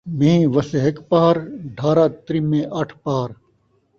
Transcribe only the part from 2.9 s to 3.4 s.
پہر